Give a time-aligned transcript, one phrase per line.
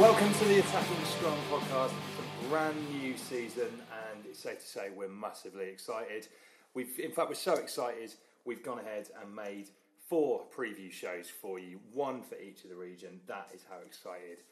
[0.00, 1.92] Welcome to the Attacking Scrum podcast.
[1.92, 6.26] It's a brand new season, and it's safe to say we're massively excited.
[6.74, 9.68] We've, in fact, we're so excited we've gone ahead and made
[10.08, 13.20] four preview shows for you, one for each of the region.
[13.28, 14.42] That is how excited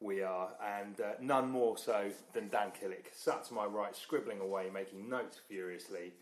[0.00, 4.40] we are, and uh, none more so than Dan Killick, sat to my right, scribbling
[4.40, 6.12] away, making notes furiously.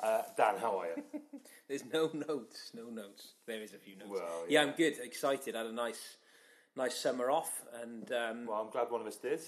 [0.00, 1.20] Uh, Dan, how are you?
[1.68, 3.32] There's no notes, no notes.
[3.46, 4.10] There is a few notes.
[4.10, 4.60] Well, yeah.
[4.62, 4.68] yeah.
[4.68, 5.54] I'm good, excited.
[5.54, 6.16] Had a nice,
[6.76, 9.40] nice summer off, and um, well, I'm glad one of us did.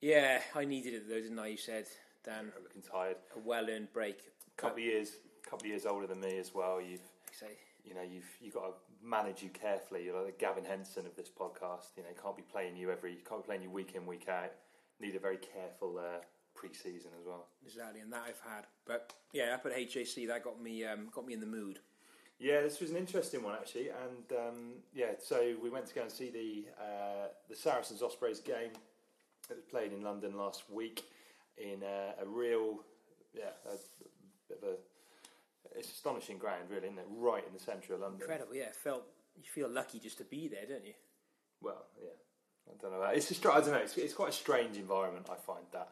[0.00, 1.48] yeah, I needed it though, didn't I?
[1.48, 1.86] You said,
[2.24, 3.16] Dan, I'm looking tired.
[3.34, 4.18] a well-earned break.
[4.56, 5.12] couple of years,
[5.48, 6.80] couple of years older than me as well.
[6.80, 7.00] You've
[7.32, 7.46] Say,
[7.84, 8.72] you know, you've you got to
[9.08, 10.04] manage you carefully.
[10.04, 11.96] You're like the Gavin Henson of this podcast.
[11.96, 14.52] You know, can't be playing you every, can't be playing you week in week out.
[15.00, 16.20] Need a very careful uh,
[16.54, 17.46] pre-season as well.
[17.64, 18.66] exactly, and that I've had.
[18.86, 21.78] But yeah, up at HAC, that got me, um, got me in the mood.
[22.40, 26.02] Yeah, this was an interesting one actually, and um, yeah, so we went to go
[26.02, 28.70] and see the uh, the Saracens Ospreys game
[29.48, 31.04] that was played in London last week
[31.56, 32.78] in uh, a real,
[33.34, 33.76] yeah, a
[34.48, 34.72] bit of a.
[35.78, 37.06] It's astonishing ground, really, isn't it?
[37.10, 38.20] Right in the centre of London.
[38.20, 38.70] Incredible, yeah.
[38.72, 39.04] Felt
[39.36, 40.94] you feel lucky just to be there, don't you?
[41.60, 42.10] Well, yeah,
[42.68, 43.02] I don't know.
[43.04, 43.78] It's a str- I don't know.
[43.78, 45.26] It's, it's quite a strange environment.
[45.30, 45.90] I find that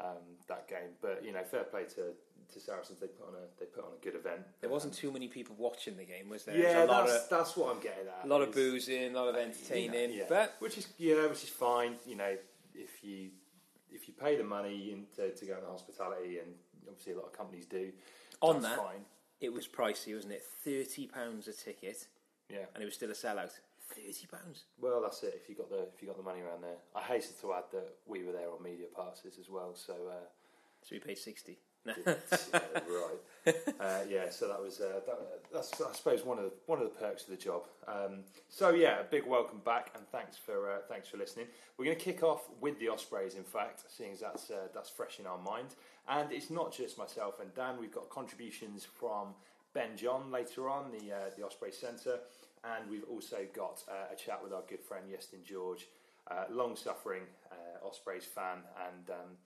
[0.00, 2.12] um, that game, but you know, fair play to,
[2.52, 3.00] to Saracens.
[3.00, 4.40] They put on a they put on a good event.
[4.60, 6.56] There wasn't too many people watching the game, was there?
[6.56, 8.24] Yeah, was a lot that's, of that's what I'm getting at.
[8.24, 11.48] a lot of boozing, a lot of entertaining, yeah, but which is yeah, which is
[11.50, 11.94] fine.
[12.06, 12.36] You know,
[12.74, 13.30] if you
[13.90, 16.52] if you pay the money in to, to go into hospitality, and
[16.86, 17.90] obviously a lot of companies do,
[18.40, 19.04] On that's that- fine.
[19.40, 20.42] It was pricey, wasn't it?
[20.64, 22.06] Thirty pounds a ticket,
[22.50, 22.66] Yeah.
[22.74, 23.52] and it was still a sellout.
[23.90, 24.64] Thirty pounds.
[24.80, 25.34] Well, that's it.
[25.42, 27.64] If you got the if you got the money around there, I hasten to add
[27.72, 29.74] that we were there on media passes as well.
[29.74, 29.94] So.
[29.94, 30.26] Uh,
[30.82, 31.58] So we paid sixty.
[31.86, 33.54] Yeah, right.
[33.80, 35.18] Uh, yeah, so that was uh, that,
[35.52, 37.62] that's I suppose one of the one of the perks of the job.
[37.86, 41.46] Um, so yeah, a big welcome back and thanks for uh, thanks for listening.
[41.76, 44.90] We're going to kick off with the Ospreys, in fact, seeing as that's uh, that's
[44.90, 45.68] fresh in our mind.
[46.08, 47.76] And it's not just myself and Dan.
[47.80, 49.28] We've got contributions from
[49.72, 52.18] Ben John later on, the uh, the Osprey Centre,
[52.64, 55.86] and we've also got uh, a chat with our good friend Iestyn George,
[56.30, 58.58] uh, long-suffering uh, Ospreys fan
[58.90, 59.10] and.
[59.10, 59.36] Um,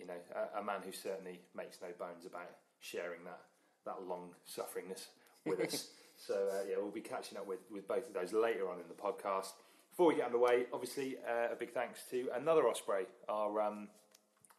[0.00, 2.50] you know, a, a man who certainly makes no bones about
[2.80, 3.40] sharing that
[3.84, 5.06] that long sufferingness
[5.46, 5.88] with us.
[6.20, 8.84] So uh, yeah, we'll be catching up with, with both of those later on in
[8.88, 9.52] the podcast.
[9.90, 13.88] Before we get underway, obviously uh, a big thanks to another Osprey, our um,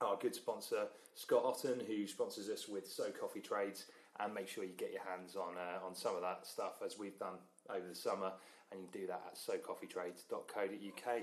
[0.02, 3.86] our good sponsor Scott Otten, who sponsors us with So Coffee Trades,
[4.20, 6.98] and make sure you get your hands on uh, on some of that stuff as
[6.98, 7.36] we've done
[7.70, 8.32] over the summer,
[8.72, 11.22] and you can do that at socoffeetrades.co.uk.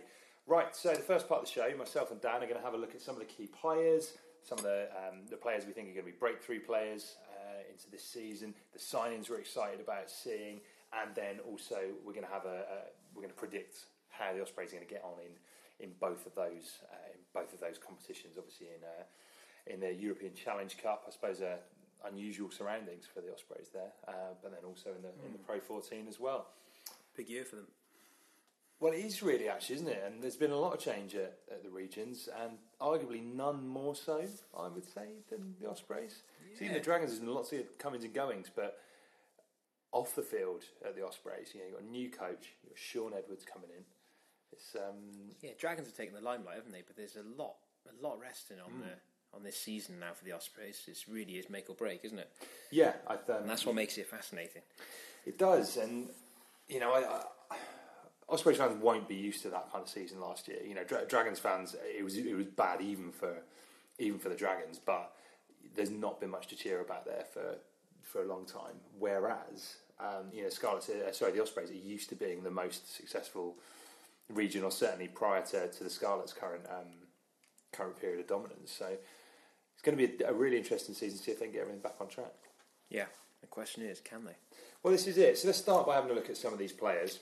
[0.49, 2.73] Right, so the first part of the show, myself and Dan are going to have
[2.73, 5.75] a look at some of the key players, some of the um, the players we
[5.75, 9.79] think are going to be breakthrough players uh, into this season, the signings we're excited
[9.79, 10.61] about seeing,
[10.97, 12.79] and then also we're going to have a, a
[13.15, 16.25] we're going to predict how the Ospreys are going to get on in in both
[16.25, 18.39] of those uh, in both of those competitions.
[18.39, 19.05] Obviously in uh,
[19.69, 21.61] in the European Challenge Cup, I suppose uh,
[22.09, 25.61] unusual surroundings for the Ospreys there, uh, but then also in the in the Pro
[25.61, 26.47] 14 as well.
[27.15, 27.67] Big year for them.
[28.81, 30.03] Well, it is really actually, isn't it?
[30.07, 33.97] And there's been a lot of change at, at the regions, and arguably none more
[33.97, 34.23] so,
[34.57, 36.23] I would say, than the Ospreys.
[36.59, 38.79] See, in the Dragons, there's been lots of comings and goings, but
[39.93, 42.79] off the field at the Ospreys, you know, you've got a new coach, you've got
[42.79, 43.85] Shaun Edwards coming in.
[44.53, 46.83] It's um, Yeah, Dragons have taken the limelight, haven't they?
[46.87, 47.55] But there's a lot,
[47.87, 48.93] a lot resting on the
[49.35, 50.83] on this season now for the Ospreys.
[50.87, 52.31] It really is make or break, isn't it?
[52.71, 54.63] yeah, I um, And that's what makes it fascinating.
[55.27, 56.09] It does, and
[56.69, 57.23] you know, I, I,
[58.29, 60.59] Ospreys fans won't be used to that kind of season last year.
[60.67, 63.43] You know, Dra- Dragons fans, it was it was bad even for
[63.99, 65.13] even for the Dragons, but
[65.75, 67.57] there's not been much to cheer about there for
[68.03, 68.77] for a long time.
[68.99, 72.95] Whereas, um, you know, Scarlets, uh, sorry, the Ospreys are used to being the most
[72.95, 73.57] successful
[74.29, 77.09] region, or certainly prior to, to the Scarlets' current um,
[77.73, 78.73] current period of dominance.
[78.73, 81.55] So it's going to be a, a really interesting season to see if they can
[81.55, 82.35] get everything back on track.
[82.91, 83.07] Yeah.
[83.41, 84.37] The question is, can they?
[84.83, 85.39] Well, this is it.
[85.39, 87.21] So let's start by having a look at some of these players.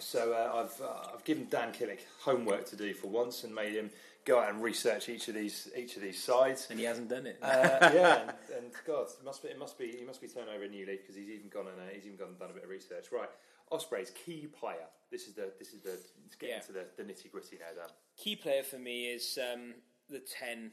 [0.00, 3.72] So uh, I've uh, I've given Dan Killick homework to do for once and made
[3.74, 3.90] him
[4.26, 6.66] go out and research each of these each of these sides.
[6.70, 7.38] And he hasn't done it.
[7.42, 7.46] Uh,
[7.94, 8.30] yeah, and,
[8.64, 10.86] and God, it must be it must be he must be turning over a new
[10.86, 12.70] leaf because he's even gone and uh, he's even gone and done a bit of
[12.70, 13.06] research.
[13.12, 13.28] Right,
[13.70, 14.86] Osprey's key player.
[15.10, 16.56] This is the this is the let's get Yeah.
[16.56, 17.90] into the, the nitty gritty now, Dan.
[18.16, 19.74] Key player for me is um,
[20.08, 20.70] the ten,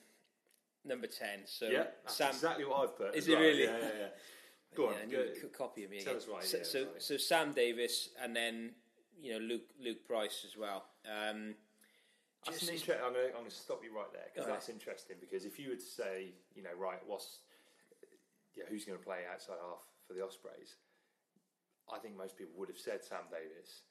[0.85, 1.39] number ten.
[1.45, 2.30] So yeah, that's Sam.
[2.30, 3.15] exactly what I've put.
[3.15, 3.63] Is as it really?
[3.63, 4.07] Yeah, yeah, yeah.
[4.75, 6.21] Go on, Yeah, go- copy of me tell again.
[6.21, 8.71] us why, So, so, so Sam Davies, and then
[9.19, 10.85] you know Luke Luke Price as well.
[11.05, 11.55] Um,
[12.45, 14.53] That's just- an inter- I'm going to stop you right there because Okay.
[14.53, 15.17] that's interesting.
[15.19, 17.41] Because if you were to say, you know, right, what's
[18.55, 20.75] yeah, who's going to play outside half for the Ospreys?
[21.93, 23.81] I think most people would have said Sam Davies.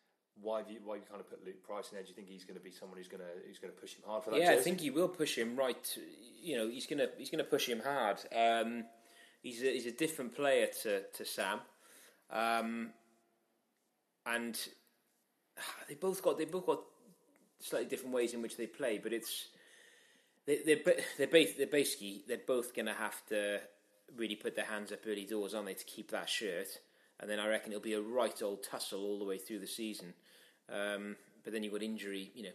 [0.40, 2.02] Why have you why have you kind of put Luke Price in there?
[2.04, 3.94] Do you think he's going to be someone who's going to who's going to push
[3.94, 4.40] him hard for that?
[4.40, 5.82] yeah, I think he will push him right.
[5.82, 6.00] To,
[6.40, 8.18] you know, he's gonna he's gonna push him hard.
[8.34, 8.84] Um,
[9.42, 11.60] he's a, he's a different player to to Sam,
[12.30, 12.92] um,
[14.26, 14.58] and
[15.88, 16.80] they both got they both got
[17.60, 18.98] slightly different ways in which they play.
[19.02, 19.48] But it's
[20.46, 20.78] they they're
[21.18, 23.60] they're, ba- they're basically they're both gonna have to
[24.16, 26.68] really put their hands up early doors, aren't they, to keep that shirt?
[27.18, 29.66] And then I reckon it'll be a right old tussle all the way through the
[29.66, 30.12] season.
[30.72, 32.50] Um, but then you've got injury, you know,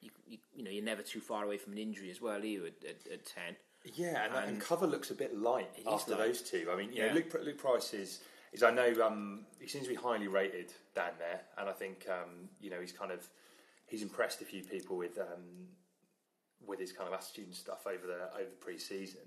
[0.00, 2.44] you, you, you know, you're never too far away from an injury as well, are
[2.44, 3.56] you, at, at, at 10?
[3.94, 6.18] Yeah, and, and, And- cover looks a bit light after light.
[6.20, 6.68] those two.
[6.72, 7.14] I mean, you know, Yeah.
[7.14, 8.20] Luke, Luke Price is,
[8.52, 12.06] is I know um, he seems to be highly rated down there, and I think
[12.08, 13.28] um, you know he's kind of
[13.86, 15.68] he's impressed a few people with um,
[16.66, 19.22] with his kind of attitude and stuff over the over the pre-season.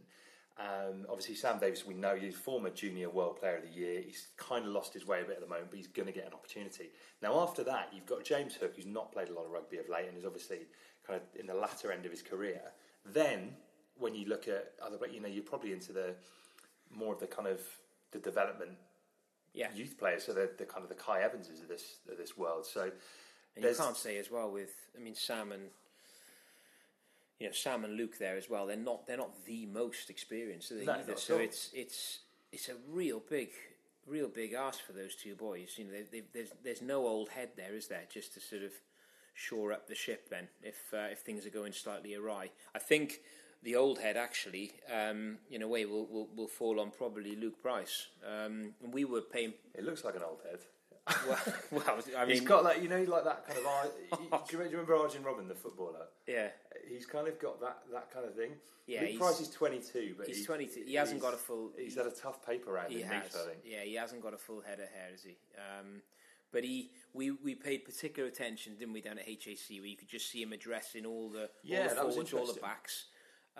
[0.59, 4.01] Um, obviously, Sam Davies, we know he's former junior world player of the year.
[4.01, 6.11] He's kind of lost his way a bit at the moment, but he's going to
[6.11, 6.89] get an opportunity.
[7.21, 9.87] Now, after that, you've got James Hook, who's not played a lot of rugby of
[9.87, 10.67] late and is obviously
[11.07, 12.59] kind of in the latter end of his career.
[13.05, 13.55] Then,
[13.97, 16.15] when you look at other, you know, you're probably into the
[16.91, 17.61] more of the kind of
[18.11, 18.71] the development
[19.59, 19.67] Yeah.
[19.75, 22.65] youth players, so the, the kind of the Kai Evanses of this of this world.
[22.65, 22.91] So
[23.55, 25.63] And you can't say as well with, I mean, Sam and,
[27.39, 30.71] you know, Sam and Luke there as well, they're not, they're not the most experienced,
[30.71, 31.17] are they, No, either?
[31.17, 31.41] So all.
[31.41, 32.19] it's, it's,
[32.51, 33.49] it's a real big,
[34.07, 35.73] real big ask for those two boys.
[35.77, 38.63] You know, they, they, there's, there's no old head there, is there, just to sort
[38.63, 38.71] of
[39.33, 42.49] shore up the ship then, if, uh, if things are going slightly awry.
[42.73, 43.19] I think
[43.63, 47.61] the old head actually, um, in a way, will, will, will fall on probably Luke
[47.61, 48.07] Price.
[48.25, 50.59] Um, and we were paying, it looks like an old head.
[51.27, 51.39] well,
[51.71, 54.47] well I mean, He's got like you know like that kind of.
[54.47, 56.05] Do, you, remember Arjen Robben, the footballer?
[56.27, 56.49] yeah.
[56.87, 58.51] He's kind of got that, that kind of thing.
[58.87, 60.85] Yeah, Luke Price is 22, but he's 22.
[60.87, 63.37] He hasn't got a full- He's had a tough paper round He has.
[63.63, 65.37] Yeah, he hasn't got a full head of hair, has he?
[65.55, 66.01] Um,
[66.51, 70.09] but he, we, we paid particular attention, didn't we, down at HAC, where you could
[70.09, 73.05] just see him addressing all the, Yeah, all the that was forwards, all the backs.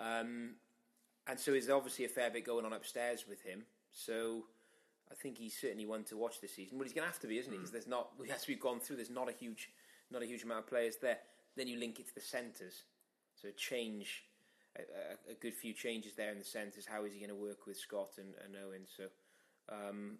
[0.00, 0.54] Um,
[1.26, 3.62] and so there's obviously a fair bit going on upstairs with him.
[3.92, 4.44] So
[5.10, 6.78] I think he's certainly one to watch this season.
[6.78, 7.58] Well, he's going to have to be, isn't he?
[7.58, 9.70] Because there's not, as we've gone through, there's not a huge,
[10.10, 11.18] not a huge amount of players there.
[11.56, 12.84] Then you link it to the centres,
[13.34, 14.24] so a change,
[14.78, 16.86] a, a, a good few changes there in the centres.
[16.86, 18.82] How is he going to work with Scott and, and Owen?
[18.96, 19.04] So,
[19.68, 20.12] um,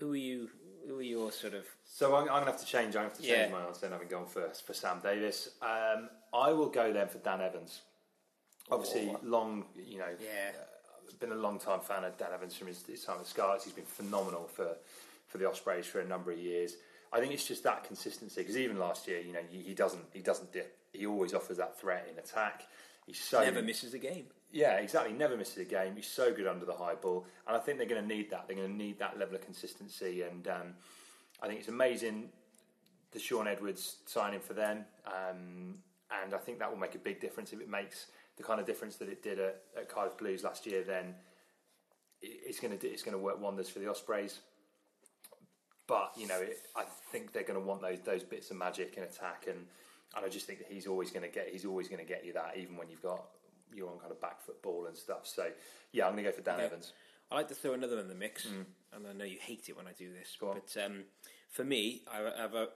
[0.00, 0.48] who are you?
[0.88, 1.66] Who are your sort of?
[1.84, 2.96] So I'm, I'm going to have to change.
[2.96, 3.52] I have to change Yeah.
[3.52, 3.82] my answer.
[3.82, 7.82] Then having gone first for Sam Davies, um, I will go then for Dan Evans.
[8.70, 10.52] Obviously, long, you know, Yeah.
[10.58, 13.64] uh, been a long time fan of Dan Evans from his, his time at Scarlets.
[13.64, 14.76] He's been phenomenal for
[15.28, 16.76] for the Ospreys for a number of years.
[17.12, 20.04] I think it's just that consistency because even last year, you know, he, he doesn't
[20.12, 20.76] he doesn't dip.
[20.92, 22.66] He always offers that threat in attack.
[23.06, 24.26] He's so Never misses a game.
[24.50, 25.12] yeah, exactly.
[25.12, 25.94] Never misses a game.
[25.96, 28.46] He's so good under the high ball, and I think they're going to need that.
[28.48, 30.74] They're going to need that level of consistency, and um,
[31.42, 32.30] I think it's amazing
[33.12, 35.74] the Shaun Edwards signing for them, um,
[36.22, 38.06] and I think that will make a big difference if it makes
[38.36, 40.82] the kind of difference that it did at, at Cardiff Blues last year.
[40.82, 41.14] Then
[42.22, 44.40] it's going to it's going to work wonders for the Ospreys.
[45.86, 48.94] but you know, it, I think they're going to want those those bits of magic
[48.96, 49.66] and attack, and
[50.16, 52.24] and I just think that he's always going to get he's always going to get
[52.24, 53.22] you that, even when you've got
[53.74, 55.26] you're on kind of back foot ball and stuff.
[55.26, 55.48] So
[55.92, 56.64] yeah, I'm going to go for Dan Okay.
[56.66, 56.92] Evans.
[57.30, 59.86] I like to throw another in the mix, and I know you hate it when
[59.86, 60.40] I do this, Mm.
[60.40, 61.04] Go but um,
[61.50, 62.68] for me, I, I've, I've,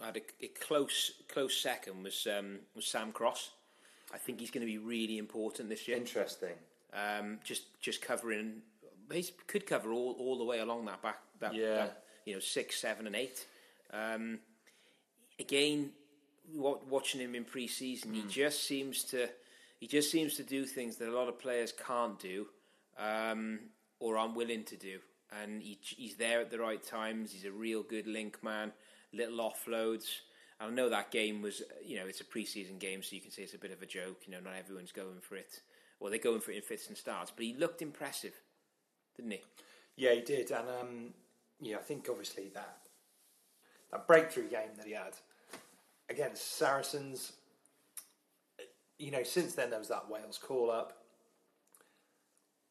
[0.00, 3.50] I've had a, a close close second was um, was Sam Cross.
[4.14, 5.96] I think he's going to be really important this year.
[5.96, 6.54] Interesting.
[6.92, 8.62] Um, just just covering,
[9.12, 11.74] he could cover all, all the way along that back that, Yeah.
[11.76, 13.44] that you know six, seven, and eight.
[13.92, 14.38] Um,
[15.38, 15.90] again,
[16.54, 19.28] wa- watching him in pre-season, he just seems to
[19.80, 22.46] he just seems to do things that a lot of players can't do
[22.98, 23.58] um,
[24.00, 24.98] or aren't willing to do.
[25.42, 27.32] And he, he's there at the right times.
[27.32, 28.72] He's a real good link man.
[29.12, 30.06] Little offloads.
[30.58, 33.42] I know that game was, you know, it's a pre-season game, so you can say
[33.42, 34.22] it's a bit of a joke.
[34.26, 35.60] You know, not everyone's going for it,
[36.00, 37.30] or they're going for it in fits and starts.
[37.30, 38.32] But he looked impressive,
[39.16, 39.42] didn't he?
[39.96, 41.14] Yeah, he did, and um,
[41.60, 42.78] yeah, I think obviously that
[43.92, 45.14] that breakthrough game that he had
[46.08, 47.32] against Saracens.
[48.98, 51.02] You know, since then there was that Wales call up.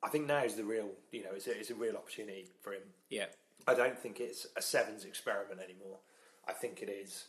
[0.04, 2.74] I think now is the real, you know, it's a, it's a real opportunity for
[2.74, 2.82] him.
[3.10, 3.25] Yeah,
[3.68, 6.00] I don't think it's a sevens experiment anymore.
[6.48, 7.25] I think it is.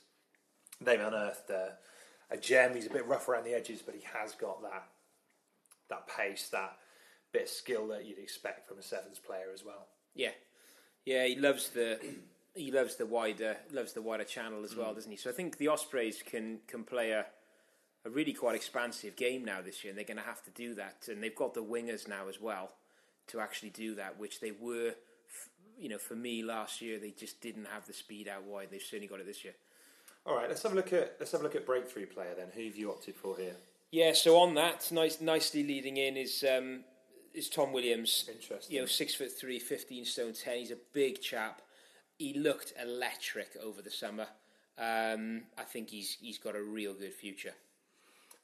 [0.81, 1.75] They've unearthed a,
[2.31, 2.75] a gem.
[2.75, 4.85] He's a bit rough around the edges, but he has got that
[5.89, 6.77] that pace, that
[7.33, 9.87] bit of skill that you'd expect from a sevens player as well.
[10.15, 10.31] yeah,
[11.05, 11.25] yeah.
[11.27, 11.99] He loves the
[12.55, 14.95] he loves the wider loves the wider channel as well, mm.
[14.97, 15.17] doesn't he?
[15.17, 17.27] So I think the Ospreys can can play a
[18.07, 20.75] a really quite expansive game now this year, and they're going to have to do
[20.75, 21.09] that.
[21.09, 22.71] And they've got the wingers now as well
[23.29, 27.11] to actually do that, which they were, f- you know, for me last year they
[27.11, 28.69] just didn't have the speed out wide.
[28.71, 29.55] They've certainly got it this year.
[30.27, 32.49] All right, let's have a look at let's have a look at breakthrough player then.
[32.55, 33.55] Who have you opted for here?
[33.93, 36.81] Yeah, so on that, nice, nicely leading in is um,
[37.33, 38.29] is Tom Williams.
[38.29, 38.75] Interesting.
[38.75, 40.59] You know, six foot three, 15 stone ten.
[40.59, 41.63] He's a big chap.
[42.19, 44.27] He looked electric over the summer.
[44.79, 47.55] Um, I think he's he's got a real good future.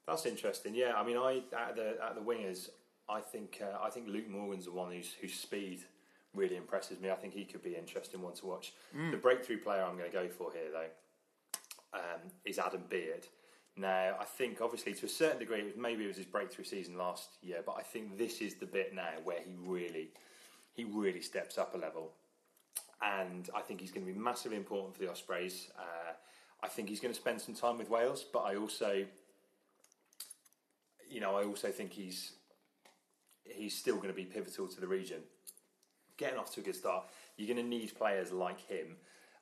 [0.07, 0.75] That's interesting.
[0.75, 2.69] Yeah, I mean, I at the at the wingers,
[3.09, 5.81] I think uh, I think Luke Morgan's the one whose whose speed
[6.35, 7.11] really impresses me.
[7.11, 8.73] I think he could be an interesting one to watch.
[9.11, 10.87] The breakthrough player I'm going to go for here, though,
[11.95, 13.27] um, is Adam Beard.
[13.77, 16.65] Now, I think obviously to a certain degree, it was, maybe it was his breakthrough
[16.65, 20.11] season last year, but I think this is the bit now where he really
[20.75, 22.13] he really steps up a level
[23.03, 25.71] and I think he's going to be massively important for the Ospreys.
[25.79, 26.13] Uh,
[26.63, 29.05] I think he's going to spend some time with Wales, but I also,
[31.09, 32.33] you know, I also think he's
[33.45, 35.19] he's still going to be pivotal to the region.
[36.17, 37.07] Getting off to a good start,
[37.37, 38.97] you're going to need players like him.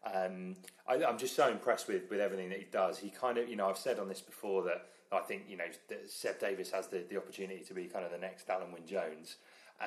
[0.04, 0.56] Um,
[0.88, 2.98] I, I'm just so impressed with, with everything that he does.
[2.98, 5.64] He kind of, you know, I've said on this before that I think, you know,
[5.88, 8.86] that Seb Davies has the, the opportunity to be kind of the next Alun Wyn
[8.86, 9.36] Jones.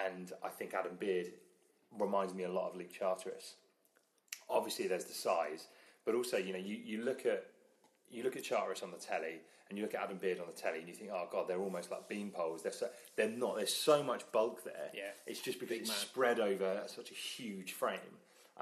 [0.05, 1.27] And I think Adam Beard
[1.98, 3.53] reminds me a lot of Luke Charteris.
[4.50, 5.67] Obviously, there's the size,
[6.05, 7.46] but also, you know, you, you look at
[8.12, 10.53] you look at Charteris on the telly and you look at Adam Beard on the
[10.60, 12.62] telly and you think, oh god, they're almost like bean poles.
[12.62, 13.55] They're so, they're not.
[13.55, 14.91] There's so much bulk there.
[14.93, 15.12] Yeah.
[15.25, 15.98] it's just because Big it's man.
[15.98, 18.00] spread over such a huge frame.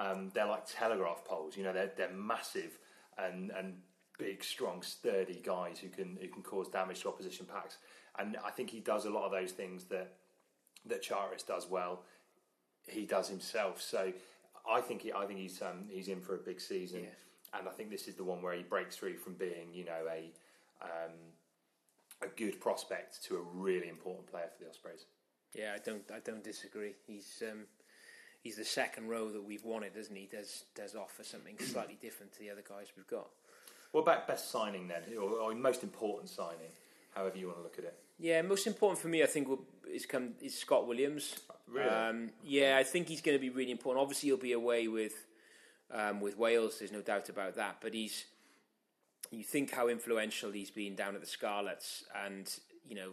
[0.02, 1.56] Um, they're like telegraph poles.
[1.56, 2.78] You know, they're they're massive
[3.18, 3.76] and and
[4.18, 7.78] big, strong, sturdy guys who can who can cause damage to opposition packs.
[8.18, 10.14] And I think he does a lot of those things that
[10.86, 12.04] that Charis does well.
[12.88, 13.82] He does himself.
[13.82, 14.12] So
[14.70, 17.08] I think he, I think he's um, he's in for a big season.
[17.54, 20.04] And I think this is the one where he breaks through from being, you know,
[20.10, 20.32] a
[20.82, 21.14] um,
[22.22, 25.06] a good prospect to a really important player for the Ospreys.
[25.54, 26.94] Yeah, I don't I don't disagree.
[27.06, 27.66] He's um,
[28.42, 30.28] he's the second row that we've wanted, isn't he?
[30.32, 33.28] Does does offer something slightly different to the other guys we've got.
[33.92, 36.72] What about best signing then, or, or most important signing,
[37.14, 37.98] however you want to look at it?
[38.20, 41.40] Yeah, most important for me, I think, will, is come is Scott Williams.
[41.68, 41.90] Really?
[41.90, 44.02] Um, yeah, I think he's going to be really important.
[44.02, 45.14] Obviously, he'll be away with
[45.92, 46.80] um, with Wales.
[46.80, 47.78] There's no doubt about that.
[47.82, 48.26] But he's
[49.32, 52.54] you think how influential he's been down at the Scarlets, and
[52.88, 53.12] you know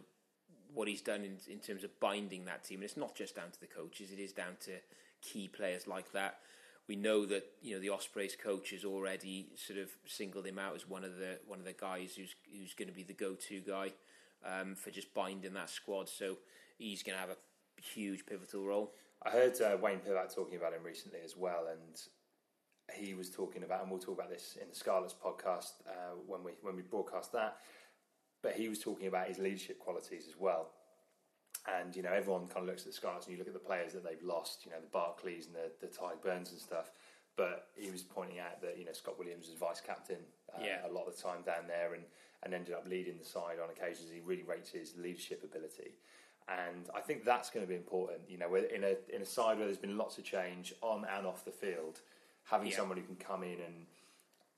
[0.74, 2.78] what he's done in, in terms of binding that team.
[2.78, 4.72] And it's not just down to the coaches; it is down to
[5.22, 6.38] key players like that.
[6.88, 10.74] We know that you know the Ospreys coach has already sort of singled him out
[10.74, 13.60] as one of the one of the guys who's who's going to be the go-to
[13.60, 13.92] guy
[14.44, 16.08] um, for just binding that squad.
[16.08, 16.38] So
[16.78, 18.94] he's going to have a huge pivotal role.
[19.24, 22.00] I heard uh, Wayne Pivac talking about him recently as well, and
[22.94, 26.42] he was talking about, and we'll talk about this in the Scarlets podcast uh, when
[26.44, 27.58] we when we broadcast that.
[28.42, 30.70] But he was talking about his leadership qualities as well.
[31.76, 33.58] And you know, everyone kind of looks at the Scarlets and you look at the
[33.60, 34.64] players that they've lost.
[34.64, 36.90] You know, the Barclays and the the Tadhg Beirnes and stuff.
[37.36, 40.18] But he was pointing out that you know Scott Williams was vice captain
[40.54, 40.86] uh, Yeah.
[40.88, 42.04] a lot of the time down there, and
[42.42, 44.10] and ended up leading the side on occasions.
[44.12, 45.92] He really rates his leadership ability.
[46.48, 48.20] And I think that's going to be important.
[48.28, 51.26] You know, in a in a side where there's been lots of change on and
[51.26, 52.00] off the field,
[52.44, 52.76] having Yeah.
[52.76, 53.86] someone who can come in and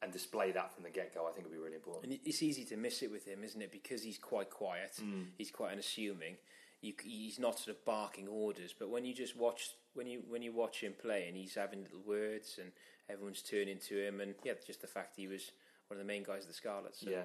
[0.03, 2.05] and display that from the get go, I think would be really important.
[2.13, 3.71] And it's easy to miss it with him, isn't it?
[3.71, 4.99] Because he's quite quiet.
[5.37, 6.37] He's quite unassuming.
[6.83, 8.75] You, he's not sort of barking orders.
[8.79, 11.83] But when you just watch, when you when you watch him play, and he's having
[11.83, 12.73] little words, and
[13.11, 15.53] everyone's turning to him, and yeah, just the fact he was
[15.89, 17.01] one of the main guys of the Scarlets.
[17.01, 17.25] So Yeah.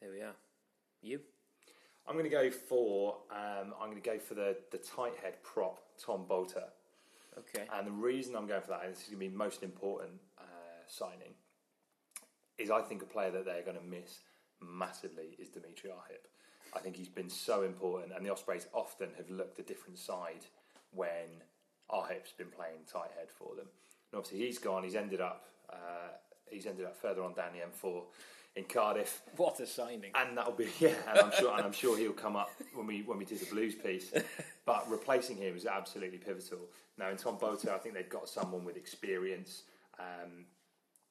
[0.00, 0.34] there we are.
[1.00, 1.20] You?
[2.06, 5.42] I'm going to go for um, I'm going to go for the the tight head
[5.44, 6.70] prop Tom Botha,
[7.38, 7.66] Okay.
[7.72, 10.12] and the reason I'm going for that, and this is going to be most important
[10.38, 10.42] uh,
[10.88, 11.34] signing,
[12.56, 14.20] is I think a player that they're going to miss
[14.60, 16.26] massively is Dimitri Arhip.
[16.74, 20.44] I think he's been so important, and the Ospreys often have looked a different side
[20.92, 21.42] when
[21.90, 23.66] Arhip's been playing tight head for them.
[24.12, 24.84] And obviously he's gone.
[24.84, 26.12] He's ended up uh,
[26.50, 28.02] he's ended up further on down the M4
[28.56, 30.10] in Cardiff What a signing!
[30.14, 33.02] and that'll be yeah, and I'm sure and I'm sure he'll come up when we
[33.02, 34.12] when we do the blues piece.
[34.66, 36.58] But replacing him is absolutely pivotal.
[36.98, 39.62] Now in Tom Botha, I think they've got someone with experience.
[39.98, 40.44] Um,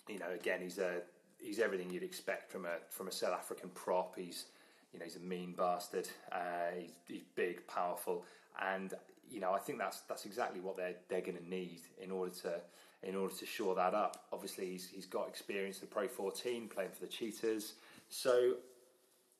[0.07, 1.01] you know, again, he's a
[1.39, 4.15] he's everything you'd expect from a from a South African prop.
[4.15, 4.45] He's
[4.93, 6.07] you know he's a mean bastard.
[6.31, 8.25] Uh, he's, he's big, powerful,
[8.61, 8.93] and
[9.29, 12.33] you know I think that's that's exactly what they're they're going to need in order
[12.43, 12.61] to
[13.03, 14.25] in order to shore that up.
[14.31, 17.73] Obviously, he's he's got experience at the Pro 14, playing for the Cheetahs.
[18.09, 18.55] So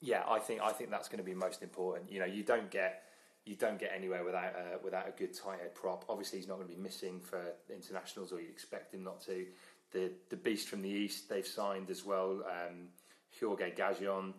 [0.01, 2.11] yeah, I think I think that's going to be most important.
[2.11, 3.03] You know, you don't get
[3.45, 6.05] you don't get anywhere without uh, without a good tight head prop.
[6.09, 7.41] Obviously, he's not going to be missing for
[7.73, 9.45] internationals, or you expect him not to.
[9.91, 12.89] The the beast from the east they've signed as well, um,
[13.39, 14.33] Gheorghe Gajion.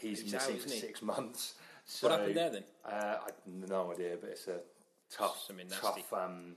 [0.00, 0.78] He's, He's missing out, for he?
[0.80, 1.54] six months.
[1.84, 2.64] So, What happened there then?
[2.84, 4.60] Uh, I have no idea, but it's a
[5.10, 5.82] tough, Something nasty.
[5.86, 6.56] tough um,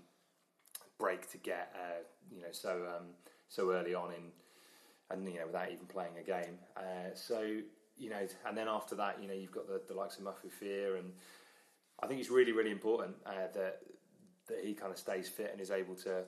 [1.00, 1.74] break to get.
[1.75, 2.01] Uh,
[2.33, 3.05] you know, so um,
[3.48, 4.31] so early on in
[5.10, 6.57] and you know without even playing a game.
[6.75, 7.41] Uh, so
[7.98, 10.51] you know, and then after that, you know, you've got the, the likes of Ma'afu
[10.51, 11.12] Fia, and
[12.01, 13.79] I think it's really really important uh, that
[14.48, 16.24] that he kind of stays fit and is able to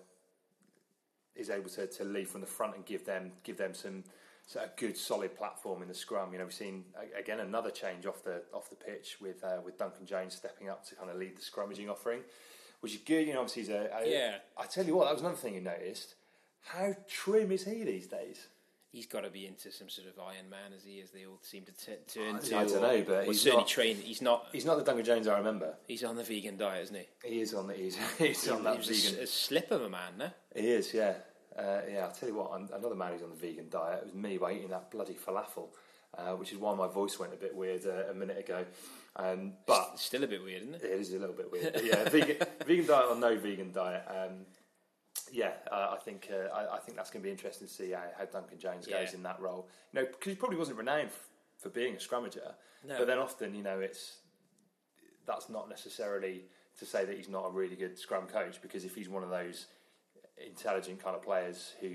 [1.36, 4.04] is able to, to lead from the front and give them give them some
[4.56, 6.32] of good solid platform in the scrum.
[6.34, 6.86] You know, we've seen
[7.18, 10.86] again another change off the off the pitch with uh, with Duncan Jones stepping up
[10.90, 12.22] to kind of lead the scrummaging offering,
[12.82, 13.26] which is good.
[13.28, 14.36] You know, obviously he's a, a Yeah.
[14.58, 16.16] I tell you what, that was another thing you noticed.
[16.62, 18.48] How trim is he these days?
[18.92, 21.40] He's got to be into some sort of Iron Man, as he as they all
[21.42, 22.58] seem to t- turn I to.
[22.58, 24.00] I don't know, but he's certainly not- trained.
[24.00, 24.48] He's not.
[24.52, 25.74] He's not the Duncan Jones I remember.
[25.88, 27.28] He's on the vegan diet, isn't he?
[27.28, 29.24] He is on the he's, he's on that he was a vegan.
[29.24, 30.30] A, slip of a man, no?
[30.56, 31.14] He is, yeah.
[31.58, 34.06] Uh, yeah, I'll tell you what, an- another man who's on the vegan diet it
[34.06, 35.68] was me by eating that bloody falafel,
[36.18, 38.66] uh, which is why my voice went a bit weird uh, a minute ago.
[39.16, 40.84] Um, but It's still a bit weird, isn't it?
[40.84, 41.74] it is a little bit weird.
[41.74, 44.04] But yeah, vegan, vegan diet or no vegan diet.
[44.10, 44.46] Um,
[45.32, 47.92] yeah, uh, I think uh, I, I think that's going to be interesting to see
[47.92, 49.16] how, how Duncan Jones goes Yeah.
[49.16, 49.68] in that role.
[49.94, 52.54] You know, because he probably wasn't renowned f- for being a scrummager,
[52.88, 52.98] No.
[52.98, 54.18] but then often, you know, it's
[55.28, 56.44] that's not necessarily
[56.80, 59.30] to say that he's not a really good scrum coach because if he's one of
[59.30, 59.68] those
[60.38, 61.92] intelligent kind of players who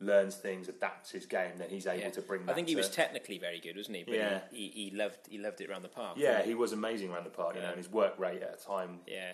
[0.00, 2.10] learns things, adapts his game, then he's able Yeah.
[2.10, 2.48] to bring.
[2.48, 4.04] I think he to- was technically very good, wasn't he?
[4.04, 4.40] But Yeah.
[4.52, 6.16] he, he, he loved he loved it around the park.
[6.18, 8.64] Yeah, he was amazing around the park, you know, and his work rate at a
[8.64, 9.00] time.
[9.06, 9.32] yeah.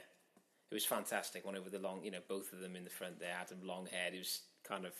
[0.70, 1.44] It was fantastic.
[1.44, 3.86] One over the long, you know, both of them in the front there, Adam long
[3.86, 4.12] haired.
[4.14, 4.92] It was kind of,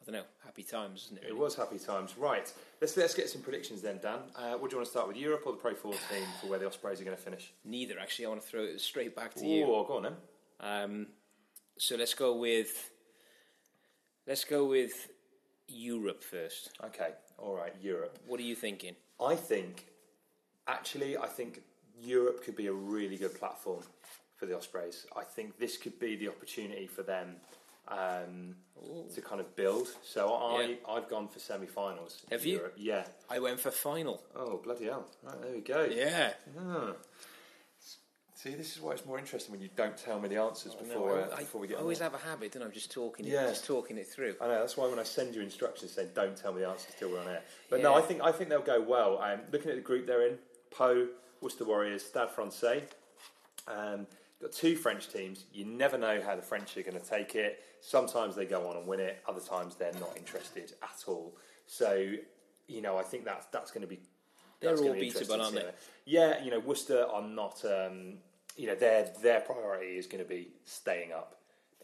[0.00, 1.28] I don't know, happy times, wasn't it?
[1.28, 2.16] It was happy times.
[2.16, 2.50] Right,
[2.80, 4.20] let's let's get some predictions then, Dan.
[4.34, 5.98] Uh, what do you want to start with, Europe or the Pro 14
[6.40, 7.52] for where the Ospreys are going to finish?
[7.64, 8.26] Neither actually.
[8.26, 9.64] I want to throw it straight back to Oh, you.
[9.66, 10.16] Oh, go on then.
[10.60, 11.06] Um,
[11.78, 12.90] so let's go with
[14.26, 15.08] let's go with
[15.68, 16.70] Europe first.
[16.84, 18.18] Okay, all right, Europe.
[18.26, 18.94] What are you thinking?
[19.20, 19.86] I think,
[20.66, 21.62] actually, I think
[22.00, 23.82] Europe could be a really good platform
[24.36, 25.06] for the Ospreys.
[25.16, 27.36] I think this could be the opportunity for them
[27.88, 28.56] um,
[29.14, 29.88] to kind of build.
[30.02, 30.74] So I, Yeah.
[30.88, 32.22] I've gone for semi-finals.
[32.30, 32.56] in Have you?
[32.56, 32.74] Europe.
[32.76, 33.04] Yeah.
[33.30, 34.22] I went for final.
[34.34, 35.06] Oh bloody hell!
[35.22, 35.84] Right, there we go.
[35.90, 36.32] Yeah.
[36.58, 36.92] Ah.
[38.44, 41.18] See, this is why it's more interesting when you don't tell me the answers before
[41.18, 41.78] uh, I, before we get.
[41.78, 42.66] I always have a habit, don't I?
[42.66, 43.46] of Just talking, Yeah.
[43.46, 44.34] it, just talking it through.
[44.38, 46.94] I know that's why when I send you instructions saying don't tell me the answers
[46.98, 47.40] till we're on air.
[47.70, 49.18] But no, I think I think they'll go well.
[49.22, 50.36] Um, looking at the group they're in,
[50.70, 51.06] Pau,
[51.40, 52.82] Worcester Warriors, Stade Francais.
[53.66, 54.06] Um,
[54.42, 55.46] got two French teams.
[55.54, 57.60] You never know how the French are going to take it.
[57.80, 59.22] Sometimes they go on and win it.
[59.26, 61.34] Other times they're not interested at all.
[61.66, 62.12] So
[62.68, 64.00] you know, I think that's that's going to be.
[64.60, 65.70] They're all be beatable, aren't they?
[66.04, 67.64] Yeah, you know, Worcester are not.
[67.64, 68.18] Um,
[68.56, 71.36] you know, their their priority is going to be staying up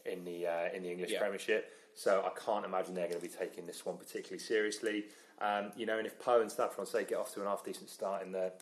[0.05, 1.19] in the uh, in the English Yeah.
[1.19, 1.71] Premiership.
[1.93, 5.05] So I can't imagine they're going to be taking this one particularly seriously.
[5.41, 7.89] Um, you know, and if Pau and Stade say, get off to an half decent
[7.89, 8.53] start in the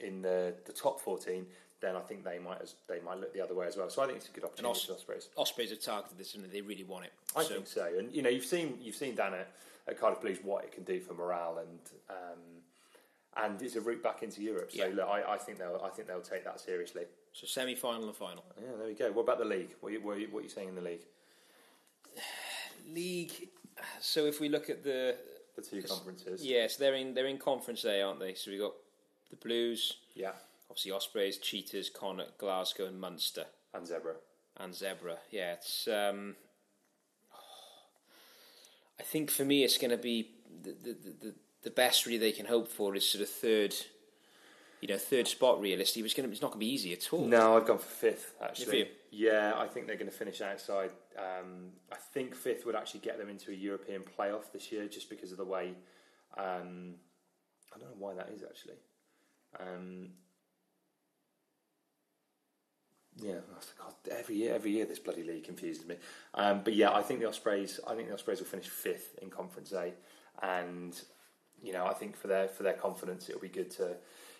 [0.00, 1.46] in the, the top fourteen,
[1.80, 3.90] then I think they might as they might look the other way as well.
[3.90, 5.28] So I think it's a good opportunity Os- for Ospreys.
[5.36, 7.12] Ospreys have targeted this, and they really want it.
[7.36, 7.90] I So, think so.
[7.98, 9.50] And you know, you've seen you've seen Dan at,
[9.86, 12.38] at Cardiff Blues what it can do for morale and um,
[13.44, 14.70] and it's a route back into Europe.
[14.72, 14.94] So Yeah.
[14.94, 17.02] look, I, I think they'll I think they'll take that seriously.
[17.32, 18.44] So semi-final and final.
[18.60, 19.12] Yeah, there we go.
[19.12, 19.74] What about the league?
[19.80, 21.02] What are you, what are you, what are you saying in the league?
[22.92, 23.48] League.
[24.00, 25.16] So if we look at the
[25.56, 26.44] The two conferences.
[26.44, 28.34] yes, they're in they're in conference A, aren't they?
[28.34, 28.72] So we got
[29.30, 30.32] the Blues, Yeah.
[30.70, 34.14] obviously Ospreys, Cheetahs, Connacht, Glasgow, and Munster, And Zebra.
[34.56, 35.18] and Zebra.
[35.30, 35.86] Yeah, it's.
[35.86, 36.34] Um,
[38.98, 40.30] I think for me, it's going to be
[40.62, 43.74] the the the the best really they can hope for is sort of third.
[44.80, 47.26] You know, third spot realistically, it's going it's not going to be easy at all.
[47.26, 48.90] No, I've gone for fifth actually.
[49.10, 50.90] Yeah, I think they're going to finish outside.
[51.18, 55.08] Um, I think fifth would actually get them into a European playoff this year, just
[55.08, 55.74] because of the way.
[56.36, 56.94] Um,
[57.74, 58.74] I don't know why that is actually.
[59.58, 60.10] Um,
[63.20, 63.40] yeah,
[63.78, 65.96] God, every year, every year this bloody league confuses me.
[66.34, 67.80] Um, but yeah, I think the Ospreys.
[67.86, 69.92] I think the Ospreys will finish fifth in Conference A,
[70.42, 71.00] and
[71.62, 73.96] you know, I think for their for their confidence, it'll be good to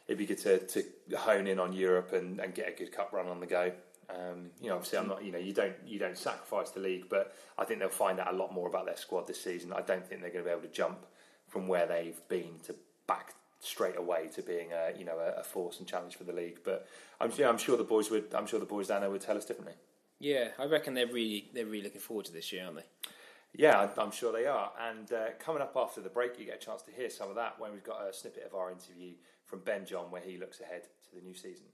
[0.09, 0.85] it'd be good to, to
[1.17, 3.71] hone in on Europe and, and get a good cup run on the go.
[4.11, 5.23] Um, you know, obviously, I'm not.
[5.23, 8.33] You know, you don't you don't sacrifice the league, but I think they'll find out
[8.33, 9.73] a lot more about their squad this season.
[9.73, 11.05] I don't think they're going to be able to jump
[11.47, 12.75] from where they've been to
[13.07, 16.33] back straight away to being a you know a, a force and challenge for the
[16.33, 16.61] league.
[16.65, 16.89] But
[17.21, 18.35] I'm yeah, I'm sure the boys would.
[18.35, 19.75] I'm sure the boys down there would tell us differently.
[20.19, 23.11] Yeah, I reckon they're really they're really looking forward to this year, aren't they?
[23.55, 24.73] Yeah, I'm sure they are.
[24.81, 27.35] And uh, coming up after the break, you get a chance to hear some of
[27.37, 29.15] that when we've got a snippet of our interview
[29.49, 31.65] from Ben John, where he looks ahead to the new season.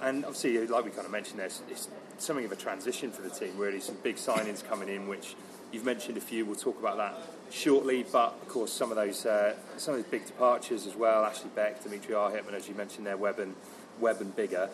[0.00, 3.30] And obviously, like we kind of mentioned, there's it's something of a transition for the
[3.30, 3.56] team.
[3.56, 5.34] Really, some big signings coming in, which
[5.72, 6.44] you've mentioned a few.
[6.44, 7.14] We'll talk about that
[7.50, 8.04] shortly.
[8.12, 11.24] But of course, some of those uh, some of those big departures as well.
[11.24, 13.54] Ashley Beck, Dimitri Arhitman, as you mentioned there, Webb and
[13.98, 14.68] Webb and Biggar.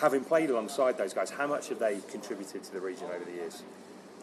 [0.00, 3.32] Having played alongside those guys, how much have they contributed to the region over the
[3.32, 3.62] years?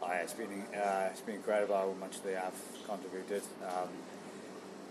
[0.01, 2.53] Oh, yeah, it's been uh, it's been incredible how much they have
[2.87, 3.43] contributed.
[3.63, 3.89] Um,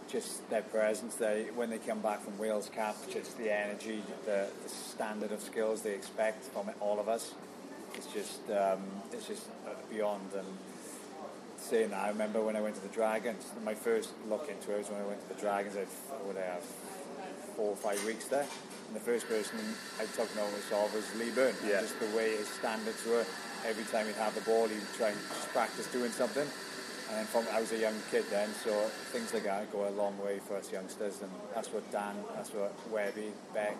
[0.09, 4.47] just their presence, they when they come back from Wales Cup, just the energy, the,
[4.63, 7.35] the standard of skills they expect from all of us.
[7.95, 8.81] It's just um,
[9.13, 9.47] it's just
[9.91, 10.31] beyond.
[10.37, 10.47] And
[11.59, 13.51] saying that, I remember when I went to the Dragons.
[13.65, 15.77] My first look into it was when I went to the Dragons.
[15.77, 16.63] I would have
[17.57, 18.47] four or five weeks there.
[18.87, 19.59] And the first person
[19.99, 21.57] I took notice of was Lee Byrne.
[21.67, 21.81] Yeah.
[21.81, 23.25] Just the way his standards were.
[23.67, 26.47] Every time he'd have the ball, he'd try and just practice doing something.
[27.15, 28.73] And from I was a young kid then, so
[29.15, 31.23] things like that go a long way for us youngsters.
[31.23, 33.77] And that's what Dan, that's what Webby, Beck,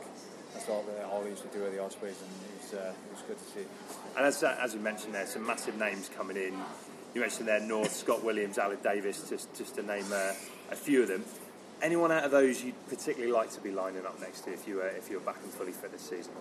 [0.55, 3.13] that's all they all used to do at the Ospreys, and it was, uh, it
[3.13, 3.67] was good to see.
[4.17, 6.55] And as, as we mentioned, there's some massive names coming in.
[7.15, 10.33] You mentioned there North, Scott Williams, Aled Davies, just just to name uh,
[10.71, 11.25] a few of them.
[11.83, 14.77] Anyone out of those you'd particularly like to be lining up next to if you
[14.77, 16.33] were if you were back and fully fit this season?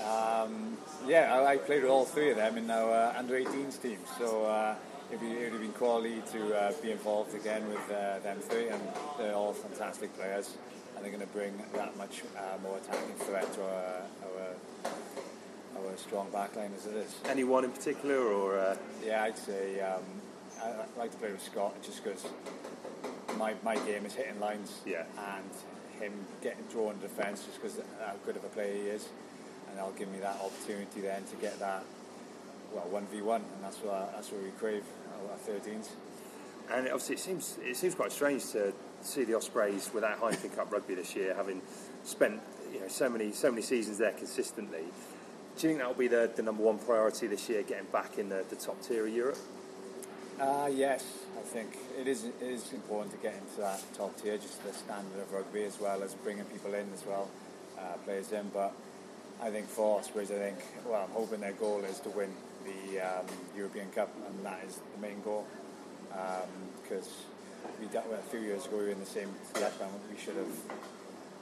[0.00, 0.76] Um,
[1.06, 3.98] yeah, I, I played with all three of them in our uh, under 18s team,
[4.18, 4.74] so uh,
[5.08, 8.80] it'd, be, have been quality to uh, be involved again with uh, them three, and
[9.18, 10.56] they're all fantastic players,
[10.94, 14.02] and they're going to bring that much uh, more attacking threat to our,
[14.84, 17.14] our, our strong backline as it is.
[17.26, 20.02] Anyone in particular, or uh, Yeah, I'd say um,
[20.62, 22.26] I, I like to play with Scott just because
[23.36, 25.04] my, my game is hitting lines Yeah.
[25.36, 25.44] and
[26.00, 29.08] him getting drawn defence just because how good of a player he is.
[29.68, 31.84] And that'll give me that opportunity then to get that,
[32.72, 34.84] well, 1v1, and that's what, that's what we crave,
[35.30, 35.88] our 13s.
[36.72, 38.72] and obviously it seems it seems quite strange to
[39.02, 41.62] see the Ospreys without Heineken Cup rugby this year, having
[42.04, 42.40] spent
[42.72, 44.80] you know so many so many seasons there consistently.
[45.56, 48.18] Do you think that will be the, the number one priority this year, getting back
[48.18, 49.38] in the, the top tier of Europe?
[50.40, 51.02] Uh, yes,
[51.36, 54.72] I think it is, it is important to get into that top tier, just the
[54.72, 57.28] standard of rugby as well as bringing people in as well,
[57.78, 58.48] uh, players in.
[58.52, 58.72] But
[59.42, 62.32] I think for Ospreys, I think, well, I'm hoping their goal is to win
[62.64, 65.46] the um, European Cup, and that is the main goal.
[66.82, 67.08] Because
[67.80, 69.92] we done, well, a few years ago we were in the same letdown.
[70.10, 70.56] We should have,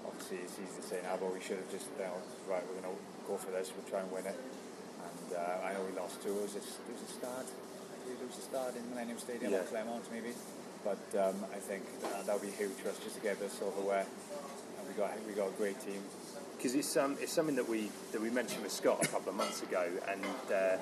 [0.06, 2.18] obviously it's easy to say now, but we should have just, you know,
[2.50, 4.34] right, we're going to go for this, we'll try and win it.
[4.36, 6.34] And uh, I know we lost two.
[6.34, 7.46] It was a, it was a start.
[8.06, 9.58] We lose the start in Millennium Stadium Yeah.
[9.60, 10.32] or Clermont maybe?
[10.84, 14.04] But um, I think that that'll be huge for us just to get the silverware.
[14.78, 16.02] And we got we got a great team.
[16.56, 19.36] because it's um, it's something that we that we mentioned with Scott a couple of
[19.36, 20.76] months ago, and uh,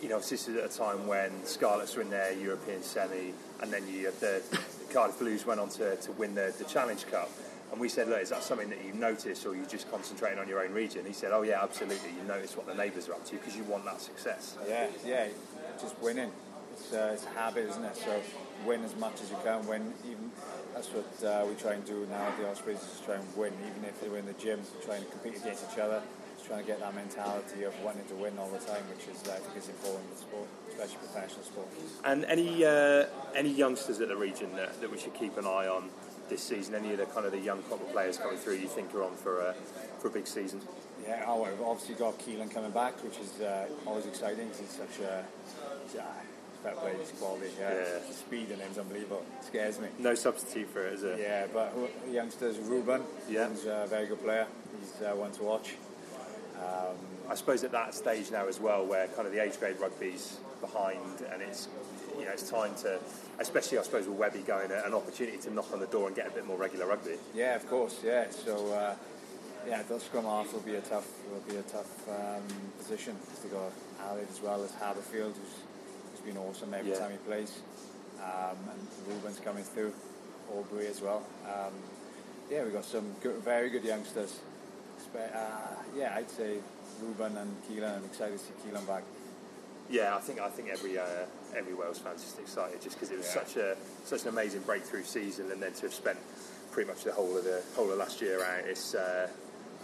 [0.00, 3.70] you know this is at a time when Scarlets were in their European semi, and
[3.70, 4.58] then you the, the
[4.94, 7.30] Cardiff Blues went on to, to win the, the Challenge Cup,
[7.72, 10.48] and we said, look, is that something that you notice, or you just concentrating on
[10.48, 11.04] your own region?
[11.04, 12.08] He said, oh yeah, absolutely.
[12.18, 14.56] You notice what the neighbours are up to because you want that success.
[14.66, 15.26] Yeah, yeah,
[15.80, 16.30] just winning.
[16.72, 17.96] It's, uh, it's a habit, isn't it?
[17.96, 18.20] So
[18.66, 19.66] win as much as you can.
[19.66, 20.30] Win even.
[20.74, 22.78] That's what uh, we try and do now at the Ospreys.
[22.78, 24.60] Is try and win, even if they're in the gym.
[24.84, 26.00] trying to compete against each other.
[26.36, 29.20] Just trying to get that mentality of wanting to win all the time, which is
[29.28, 31.68] I think is important in sport, especially professional sport.
[32.04, 35.68] And any uh, any youngsters at the region that, that we should keep an eye
[35.68, 35.90] on
[36.28, 36.74] this season?
[36.74, 39.14] Any of the kind of the young proper players coming through you think are on
[39.16, 39.54] for a
[39.98, 40.60] for a big season?
[41.06, 44.48] Yeah, oh, we've obviously got Keelan coming back, which is uh, always exciting.
[44.58, 45.24] He's such a
[45.94, 46.02] yeah,
[46.62, 47.50] fair play, his quality.
[47.58, 47.98] Yeah, Yeah.
[48.08, 49.24] the speed in him's unbelievable.
[49.40, 49.88] It scares me.
[49.98, 51.18] No substitute for it, is it?
[51.20, 51.72] Yeah, but
[52.10, 53.48] youngsters, Ruben, Yeah.
[53.50, 54.46] he's a very good player.
[54.80, 55.74] He's uh, one to watch.
[56.58, 56.96] Um,
[57.28, 60.38] I suppose at that stage now as well, where kind of the age grade rugby's
[60.60, 61.68] behind, and it's
[62.18, 62.98] you know it's time to,
[63.38, 66.26] especially I suppose with Webby going, an opportunity to knock on the door and get
[66.26, 67.16] a bit more regular rugby.
[67.34, 68.00] Yeah, of course.
[68.04, 68.26] Yeah.
[68.30, 68.94] So uh,
[69.66, 72.42] yeah, the scrum half will be a tough will be a tough um,
[72.78, 73.16] position.
[73.44, 73.70] We got
[74.04, 75.54] Aled as well as Haberfield, who's,
[76.24, 76.98] who's been awesome every Yeah.
[76.98, 77.52] time he plays,
[78.22, 79.92] um, and Ruben's coming through,
[80.52, 81.22] Aubrey as well.
[81.46, 81.72] Um,
[82.50, 84.40] yeah, we've got some good, very good youngsters.
[85.14, 85.18] Uh,
[85.96, 86.58] yeah, I'd say
[87.02, 87.96] Ruben and Keelan.
[87.96, 89.02] I'm excited to see Keelan back.
[89.88, 91.04] Yeah, I think I think every uh,
[91.56, 93.32] every Wales fan's just excited just because it was Yeah.
[93.44, 96.18] such a such an amazing breakthrough season, and then to have spent
[96.70, 99.28] pretty much the whole of the whole of last year out, it's uh,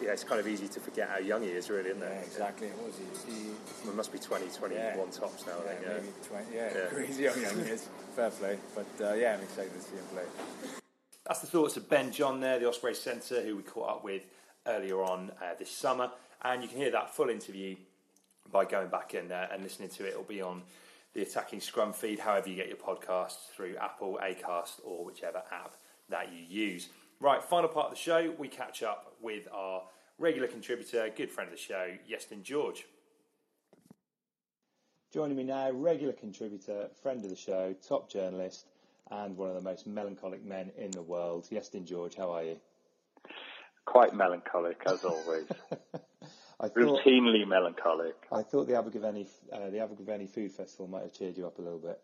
[0.00, 2.06] yeah, it's kind of easy to forget how young he is, really, isn't it?
[2.10, 2.26] Yeah, it?
[2.26, 2.68] exactly.
[2.68, 3.32] What was he?
[3.32, 5.04] he It must be 20, 21 Yeah.
[5.10, 5.80] tops now, I yeah, think.
[5.82, 5.92] Yeah.
[5.94, 6.86] maybe 20, yeah, Yeah.
[6.86, 7.88] crazy how young he is.
[8.14, 8.58] Fair play.
[8.74, 10.24] But uh, yeah, I'm excited to see him play.
[11.26, 14.22] That's the thoughts of Ben John there, the Osprey centre, who we caught up with
[14.66, 16.10] earlier on uh, this summer.
[16.42, 17.76] And you can hear that full interview
[18.52, 20.10] by going back in there and listening to it.
[20.10, 20.62] It'll be on
[21.14, 25.74] the Attacking Scrum feed, however you get your podcasts, through Apple, Acast, or whichever app
[26.10, 26.90] that you use.
[27.18, 29.82] Right, final part of the show, we catch up with our
[30.18, 32.86] regular contributor, good friend of the show, Iestyn George.
[35.14, 38.66] Joining me now, regular contributor, friend of the show, top journalist,
[39.10, 42.14] and one of the most melancholic men in the world, Iestyn George.
[42.16, 42.56] How are you?
[43.86, 45.46] Quite melancholic as always.
[46.60, 48.16] I thought Routinely melancholic.
[48.30, 51.62] I thought the Abergavenny uh, the Abergavenny Food Festival might have cheered you up a
[51.62, 51.98] little bit.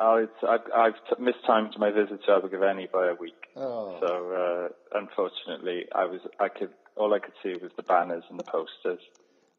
[0.00, 3.46] Oh, it's I've, I've t- mistimed my visit to Abergavenny by a week.
[3.56, 3.96] Oh.
[4.00, 8.38] So uh, unfortunately, I was I could all I could see was the banners and
[8.38, 9.00] the posters.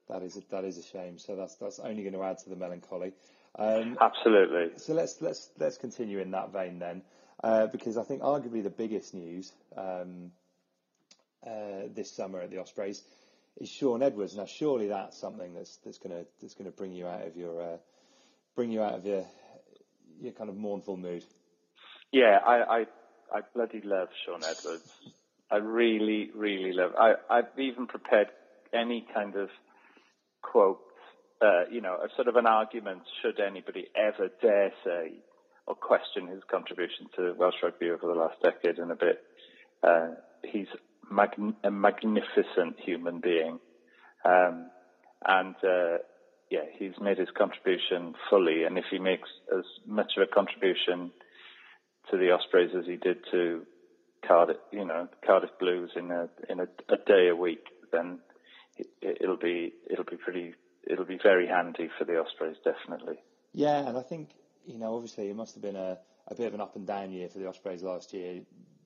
[0.10, 1.17] That is a, that is a shame.
[1.17, 3.13] So that's that's only going to add to the melancholy.
[3.58, 4.78] Um, Absolutely.
[4.78, 7.04] so let's let's let's continue in that vein then,
[7.41, 10.32] uh, because I think arguably the biggest news um,
[11.45, 13.04] uh, this summer at the Ospreys
[13.58, 14.36] is Shaun Edwards.
[14.36, 17.38] Now, surely that's something that's that's going to that's going to bring you out of
[17.38, 17.78] your uh,
[18.56, 19.26] bring you out of your
[20.21, 21.23] your kind of mournful mood.
[22.12, 22.86] Yeah, I, I
[23.34, 24.84] I bloody love Shaun Edwards.
[25.51, 26.91] I really, really love.
[26.97, 28.28] I I've even prepared
[28.73, 29.49] any kind of
[30.41, 30.80] quote,
[31.41, 35.12] Uh, you know, a sort of an argument should anybody ever dare say
[35.67, 39.19] or question his contribution to Welsh rugby over the last decade and a bit.
[39.84, 40.10] Uh,
[40.43, 40.67] he's
[41.12, 43.60] magn- a magnificent human being,
[44.23, 44.69] um,
[45.25, 45.97] and uh,
[46.56, 48.63] yeah, he's made his contribution fully.
[48.63, 51.12] And if he makes as much of a contribution
[52.12, 53.63] to the Ospreys as he did to
[54.26, 58.20] Cardiff, you know, Cardiff Blues in a in a, a day a week, then
[58.78, 60.54] it, it'll be it'll be pretty
[60.88, 63.18] it'll be very handy for the Ospreys, definitely.
[63.54, 64.30] Yeah, and I think
[64.65, 67.12] you know, obviously, it must have been a, a bit of an up and down
[67.12, 68.41] year for the Ospreys last year.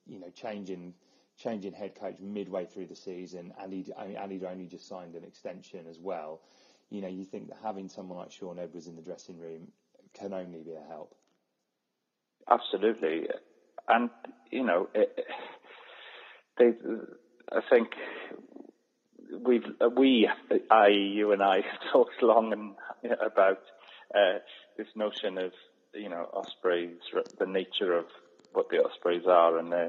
[0.06, 0.94] You know, changing
[1.38, 5.24] changing head coach midway through the season, and he'd and he'd only just signed an
[5.24, 6.40] extension as well.
[6.90, 9.68] You know, you think that having someone like Shaun Edwards in the dressing room
[10.12, 11.14] can only be a help.
[12.50, 13.28] Absolutely,
[13.88, 14.10] and
[14.50, 15.24] you know, it,
[16.58, 16.72] they.
[17.52, 17.90] I think
[19.44, 19.64] we've
[19.96, 20.28] we,
[20.70, 23.60] I, you and I, have talked long and about
[24.14, 24.38] uh,
[24.76, 25.52] this notion of
[25.94, 26.98] you know Ospreys,
[27.38, 28.06] the nature of
[28.52, 29.88] what the Ospreys are, and uh,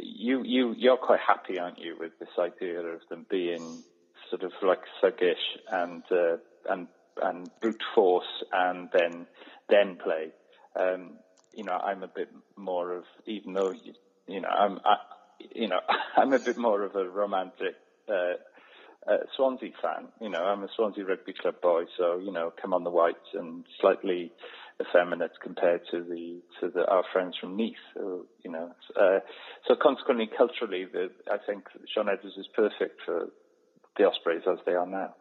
[0.00, 3.82] you you you're quite happy, aren't you, with this idea of them being
[4.30, 5.34] sort of like thuggish
[5.70, 6.36] and uh,
[6.68, 6.88] and
[7.22, 9.26] and brute force, and then
[9.68, 10.30] then play.
[10.78, 11.18] Um,
[11.54, 13.94] you know, I'm a bit more of, even though you,
[14.28, 14.96] you know, I'm, I,
[15.54, 15.80] you know,
[16.16, 17.76] I'm a bit more of a romantic
[18.08, 18.34] uh,
[19.10, 20.08] uh, Swansea fan.
[20.20, 23.32] You know, I'm a Swansea Rugby Club boy, so you know, come on the whites
[23.34, 24.32] and slightly
[24.80, 27.72] effeminate compared to the to the our friends from Nice.
[27.94, 29.20] So, you know, uh,
[29.66, 33.28] so consequently, culturally, the, I think Shaun Edwards is perfect for
[33.96, 35.14] the Ospreys as they are now.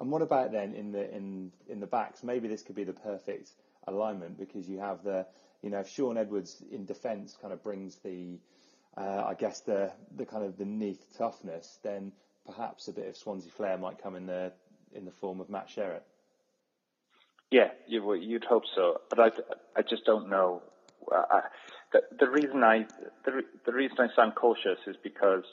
[0.00, 2.22] And what about then in the in in the backs?
[2.22, 3.50] Maybe this could be the perfect
[3.86, 5.26] alignment because you have the
[5.62, 8.38] you know if Shaun Edwards in defence kind of brings the
[8.96, 12.12] uh, I guess the the kind of the Neath toughness, then
[12.46, 14.52] perhaps a bit of Swansea flair might come in the
[14.92, 16.02] in the form of Matt Sherratt.
[17.50, 19.30] Yeah, you, you'd hope so, but I,
[19.76, 20.62] I just don't know.
[21.10, 21.40] Uh, I,
[21.92, 22.86] the, the reason I
[23.24, 25.44] the, the reason I sound cautious is because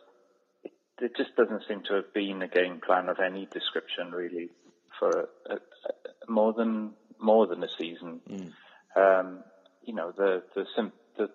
[1.00, 4.50] there just doesn't seem to have been a game plan of any description really
[4.98, 8.22] for a, a, a, more than more than a season.
[8.30, 8.52] Mm.
[8.96, 9.44] Um,
[9.84, 11.30] you know, the the, sim- the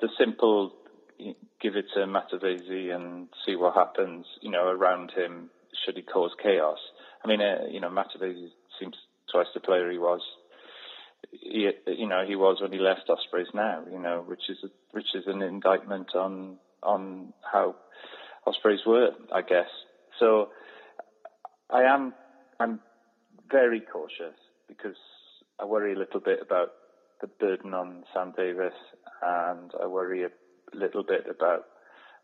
[0.00, 0.72] the simple
[1.60, 4.26] give it to Matavesi and see what happens.
[4.40, 5.50] You know, around him
[5.84, 6.78] should he cause chaos.
[7.24, 8.94] I mean, uh, you know, Matavesi seems
[9.30, 10.20] twice the player he was.
[11.32, 13.82] He, you know, he was when he left Ospreys now.
[13.90, 17.74] You know, which is a, which is an indictment on on how
[18.48, 19.68] Ospreys were, I guess.
[20.18, 20.48] So
[21.70, 22.14] I am
[22.60, 22.80] I'm
[23.50, 24.96] very cautious because
[25.60, 26.68] I worry a little bit about
[27.20, 28.78] the burden on Sam Davies,
[29.22, 30.30] and I worry a
[30.72, 31.64] little bit about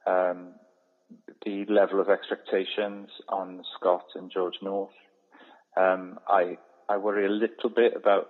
[0.06, 0.54] um,
[1.44, 4.90] the level of expectations on Scott and George North.
[5.76, 6.56] Um, I
[6.88, 8.28] I worry a little bit about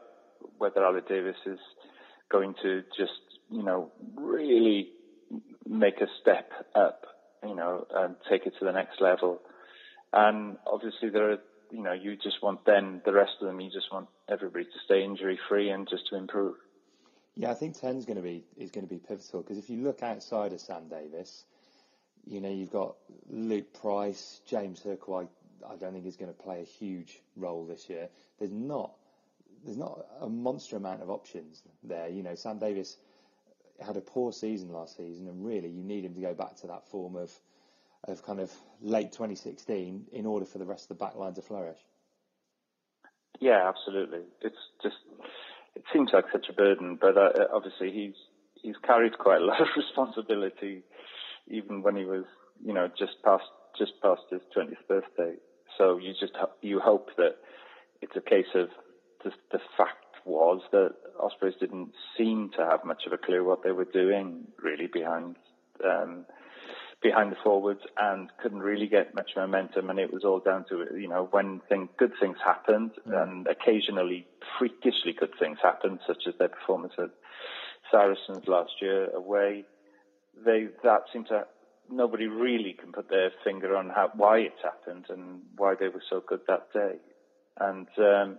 [0.58, 1.58] whether Aled Davies is
[2.30, 4.90] going to just you know really
[5.66, 7.02] make a step up,
[7.46, 9.40] you know, and take it to the next level.
[10.12, 11.38] And obviously there are
[11.74, 14.78] you know, you just want then the rest of them, you just want everybody to
[14.84, 16.54] stay injury free and just to improve.
[17.34, 19.82] Yeah, I think ten's going to be is going to be pivotal because if you
[19.82, 21.44] look outside of Sam Davies,
[22.24, 22.94] you know you've got
[23.28, 25.22] Luke Price, James Hook, who I,
[25.68, 28.08] I don't think is going to play a huge role this year.
[28.38, 28.92] There's not
[29.64, 32.08] there's not a monster amount of options there.
[32.08, 32.98] You know, Sam Davies
[33.80, 36.66] had a poor season last season, and really you need him to go back to
[36.68, 37.32] that form of
[38.06, 41.40] of kind of late 2016 in order for the rest of the back line to
[41.40, 41.78] flourish.
[43.40, 44.22] Yeah, absolutely.
[44.42, 44.96] It's just
[45.74, 48.14] it seems like such a burden, but uh, obviously he's
[48.54, 50.82] he's carried quite a lot of responsibility,
[51.48, 52.24] even when he was
[52.64, 53.44] you know just past
[53.76, 55.34] just past his 20th birthday.
[55.76, 56.32] So you just
[56.62, 57.36] you hope that
[58.00, 58.68] it's a case of
[59.22, 63.62] just the fact was that Ospreys didn't seem to have much of a clue what
[63.62, 65.36] they were doing really behind
[65.84, 66.24] um,
[67.04, 69.90] behind the forwards and couldn't really get much momentum.
[69.90, 73.22] And it was all down to, you know, when thing, good things happened mm.
[73.22, 74.26] and occasionally
[74.58, 77.10] freakishly good things happened, such as their performance at
[77.90, 79.64] Saracens last year away.
[80.44, 81.44] They, that seemed to,
[81.90, 86.02] nobody really can put their finger on how, why it happened and why they were
[86.08, 86.96] so good that day.
[87.60, 88.38] And, um,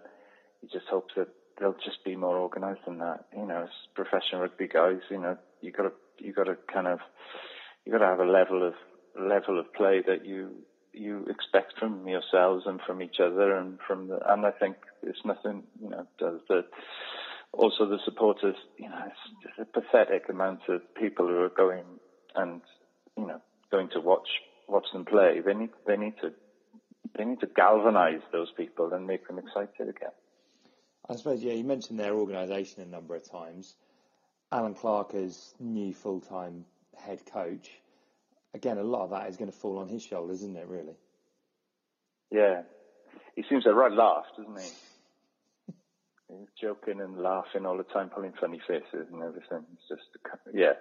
[0.64, 1.28] you just hope that
[1.60, 3.26] they'll just be more organised than that.
[3.36, 7.00] You know, as professional rugby guys, you know, you gotta, you gotta kind of,
[7.86, 8.74] you've got to have a level of
[9.18, 10.52] level of play that you
[10.92, 15.20] you expect from yourselves and from each other and from the and I think it's
[15.26, 16.66] nothing you know does the
[17.54, 21.86] also the supporters you know it's just a pathetic amount of people who are going
[22.36, 22.62] and
[23.18, 23.42] you know
[23.72, 24.28] going to watch
[24.68, 26.32] watch them play they need they need to
[27.18, 30.12] they need to galvanise those people and make them excited again.
[31.10, 33.76] I suppose yeah you mentioned their organisation a number of times.
[34.52, 36.66] Allen Clarke as new full time
[36.98, 37.70] head coach,
[38.54, 40.96] again, a lot of that is going to fall on his shoulders, isn't it, really?
[42.32, 42.62] Yeah.
[43.36, 45.74] He seems to right laugh, doesn't he?
[46.40, 49.66] He's joking and laughing all the time, pulling funny faces and everything.
[49.74, 50.04] It's just,
[50.54, 50.74] yeah.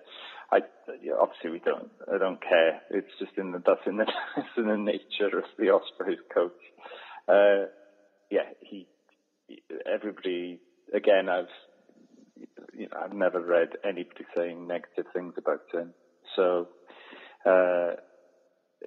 [0.50, 0.60] I
[1.02, 1.90] yeah, obviously we don't.
[2.12, 2.80] I don't care.
[2.90, 4.06] It's just in the that's in the
[4.36, 6.52] that's in the nature of the Ospreys coach.
[7.28, 7.66] Uh,
[8.30, 8.86] yeah, he.
[9.86, 10.60] Everybody
[10.92, 11.28] again.
[11.28, 11.48] I've
[12.72, 15.92] you know I've never read anybody saying negative things about him.
[16.36, 16.68] So,
[17.46, 17.96] uh,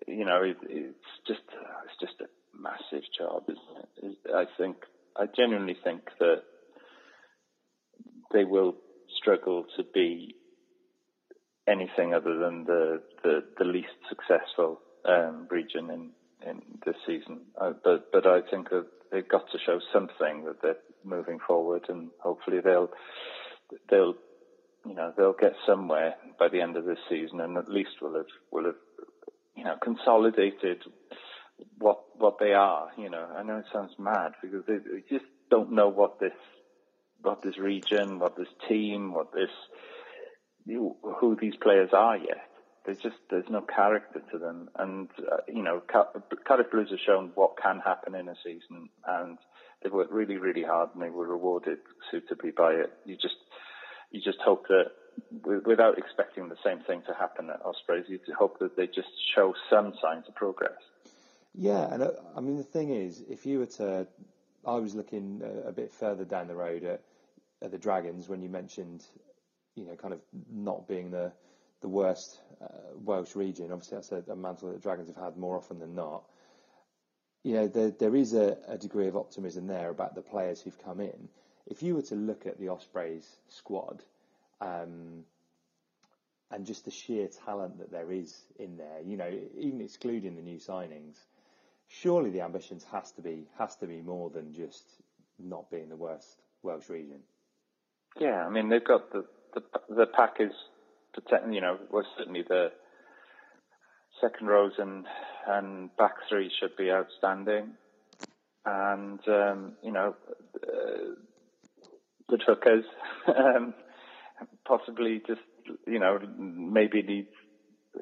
[0.07, 0.95] you know, it, it's
[1.27, 1.41] just
[1.85, 2.27] it's just a
[2.59, 4.17] massive job, isn't it?
[4.33, 4.77] I think
[5.15, 6.43] I genuinely think that
[8.33, 8.75] they will
[9.19, 10.35] struggle to be
[11.67, 16.11] anything other than the the, the least successful um, region in
[16.47, 17.41] in this season.
[17.59, 21.85] Uh, but but I think that they've got to show something that they're moving forward,
[21.89, 22.89] and hopefully they'll
[23.89, 24.15] they'll
[24.85, 28.15] you know they'll get somewhere by the end of this season, and at least will
[28.15, 28.75] have will have
[29.55, 30.83] you know consolidated
[31.77, 32.89] what what they are.
[32.97, 36.33] You know, I know it sounds mad because they, they just don't know what this
[37.21, 39.49] what this region, what this team, what this
[40.67, 42.46] who these players are yet.
[42.87, 47.31] There's just there's no character to them, and uh, you know, Cardiff Blues have shown
[47.35, 49.37] what can happen in a season, and
[49.83, 52.93] they've worked really really hard, and they were rewarded suitably by it.
[53.03, 53.35] You just
[54.09, 54.91] you just hope that
[55.65, 59.53] without expecting the same thing to happen at Ospreys, you hope that they just show
[59.69, 60.79] some signs of progress.
[61.53, 64.07] Yeah, and uh, I mean the thing is, if you were to,
[64.65, 67.01] I was looking a, a bit further down the road at,
[67.61, 69.03] at, the Dragons when you mentioned,
[69.75, 71.33] you know, kind of not being the
[71.81, 73.71] the worst uh, Welsh region.
[73.71, 76.23] Obviously, that's a, a, mantle that the Dragons have had more often than not.
[77.43, 80.83] You know, there, there is a, a degree of optimism there about the players who've
[80.83, 81.29] come in
[81.69, 84.03] if you were to look at the Ospreys squad,
[84.61, 85.23] um,
[86.49, 89.01] and just the sheer talent that there is in there.
[89.05, 91.17] You know, even excluding the new signings,
[91.87, 94.85] surely the ambitions has to be has to be more than just
[95.39, 97.19] not being the worst Welsh region.
[98.19, 100.53] Yeah, I mean they've got the the, the pack is
[101.51, 102.71] you know was certainly the
[104.21, 105.05] second rows and
[105.47, 107.73] and back three should be outstanding,
[108.65, 110.15] and um, you know
[110.61, 111.13] uh,
[112.29, 112.85] good hookers,
[113.27, 113.73] um,
[114.67, 115.41] possibly just
[115.85, 117.27] you know maybe need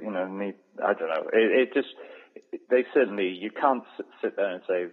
[0.02, 1.30] you know need I don't know.
[1.34, 1.90] It, it just
[2.70, 3.84] they certainly you can't
[4.22, 4.86] sit there and say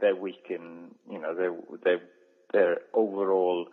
[0.00, 1.48] they're weak in you know they
[1.84, 1.96] they
[2.52, 3.66] their overall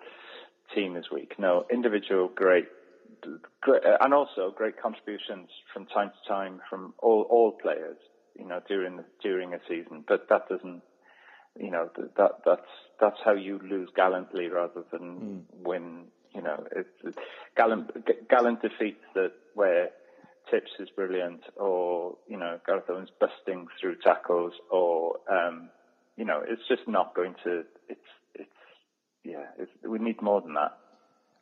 [0.76, 1.34] team is weak.
[1.40, 2.66] No, individual great,
[3.62, 7.98] great, and also great contributions from time to time from all all players.
[8.38, 10.82] You know, during during a season, but that doesn't.
[11.60, 15.68] You know that that's that's how you lose gallantly rather than mm.
[15.68, 16.06] win.
[16.36, 17.18] You know, it's
[17.56, 17.90] gallant
[18.30, 19.90] gallant defeats that where
[20.52, 25.70] Tips is brilliant, or you know Gareth Owens busting through tackles, or um,
[26.16, 27.64] you know it's just not going to.
[27.90, 28.00] It's
[28.34, 28.50] it's
[29.26, 30.78] yeah, we need more than that.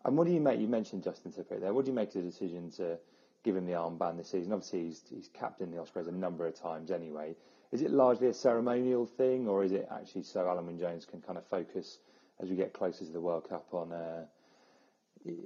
[0.06, 0.60] And what do you make?
[0.60, 1.74] You mentioned Justin Tipuric there.
[1.74, 3.00] What do you make of the decision to
[3.44, 4.54] give him the armband this season?
[4.54, 7.36] Obviously, he's, he's captained the Ospreys a number of times anyway.
[7.72, 11.22] Is it largely a ceremonial thing, or is it actually so Alun Wyn Jones can
[11.22, 11.98] kind of focus
[12.40, 14.26] as we get closer to the World Cup on uh,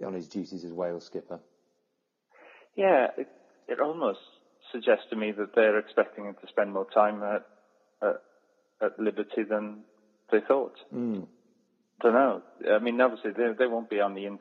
[0.05, 1.39] on his duties as Wales skipper?
[2.75, 3.29] Yeah, it,
[3.69, 4.19] it almost
[4.73, 7.47] suggests to me that they're expecting him to spend more time at
[8.05, 8.21] at,
[8.81, 9.83] at Liberty than
[10.29, 10.75] they thought.
[10.93, 11.27] Mm
[11.99, 12.41] don't know.
[12.71, 14.39] I mean, obviously they they won't be on the in,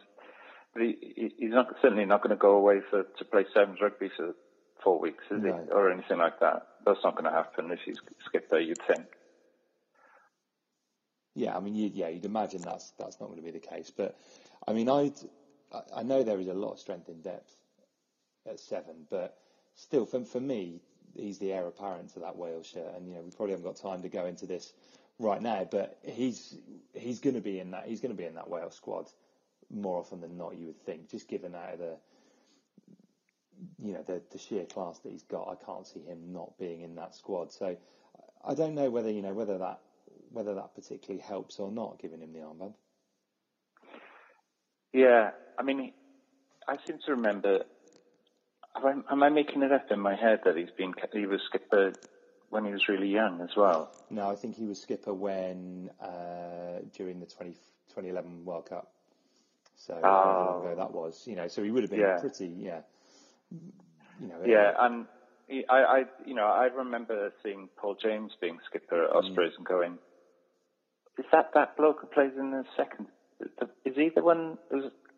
[0.73, 4.11] but he, he's not certainly not going to go away for to play sevens rugby
[4.17, 4.35] for
[4.83, 5.53] four weeks, is no.
[5.53, 6.67] he, or anything like that?
[6.85, 8.59] That's not going to happen if he's skipper.
[8.59, 9.07] You'd think.
[11.35, 13.93] Yeah, I mean, you, yeah, you'd imagine that's that's not going to be the case.
[13.97, 14.19] But
[14.67, 15.13] I mean, i
[15.95, 17.53] I know there is a lot of strength in depth
[18.49, 19.37] at seven, but
[19.75, 20.81] still, for for me,
[21.15, 23.77] he's the heir apparent to that Wales shirt, and you know we probably haven't got
[23.77, 24.73] time to go into this
[25.19, 26.57] right now, but he's
[26.95, 29.07] he's going to be in that he's going to be in that Wales squad
[29.71, 30.57] more often than not.
[30.57, 31.97] You would think, just given out of the
[33.83, 36.83] you know the the sheer class that he's got, I can't see him not being
[36.83, 37.53] in that squad.
[37.53, 37.77] So
[38.45, 39.81] I don't know whether you know whether that
[40.31, 42.75] whether that particularly helps or not, giving him the armband.
[44.93, 45.93] Yeah, I mean,
[46.67, 47.65] I seem to remember.
[48.77, 51.41] Am I, am I making it up in my head that he's been he was
[51.47, 51.93] skipper
[52.51, 53.91] when he was really young as well?
[54.11, 57.53] No, I think he was skipper when uh, during the 20,
[57.89, 58.93] 2011 World Cup.
[59.79, 60.01] So oh.
[60.03, 62.19] how long ago that was, you know, so he would have been yeah.
[62.19, 62.81] pretty, yeah,
[64.21, 64.43] you know.
[64.45, 65.07] Yeah, and
[65.71, 69.59] I, I, you know, I remember seeing Paul James being skipper at Ospreys mm.
[69.59, 69.99] and going,
[71.19, 73.07] "Is that that bloke who plays in the second?
[73.85, 74.59] Is he the one?"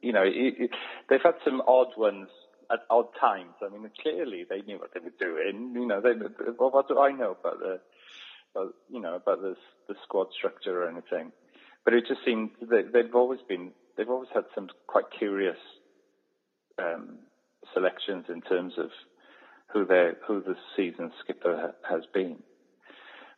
[0.03, 0.69] You know, he, he,
[1.09, 2.29] they've had some odd ones
[2.71, 3.55] at odd times.
[3.63, 5.73] I mean, clearly they knew what they were doing.
[5.75, 6.13] You know, they,
[6.59, 7.81] well, what do I know about the,
[8.55, 9.57] about, you know, about the
[9.89, 11.33] the squad structure or anything?
[11.85, 15.59] But it just seemed they, they've always been, they've always had some quite curious
[16.79, 17.19] um,
[17.75, 18.89] selections in terms of
[19.73, 22.39] who they who the season skipper ha, has been.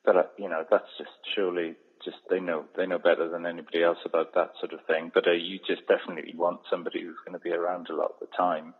[0.05, 3.83] But uh, you know, that's just surely just they know they know better than anybody
[3.83, 5.11] else about that sort of thing.
[5.13, 8.21] But uh, you just definitely want somebody who's going to be around a lot of
[8.21, 8.75] the time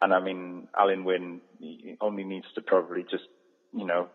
[0.00, 1.40] and I mean, Alun Wyn
[2.00, 3.24] only needs to probably just,
[3.72, 4.08] you know,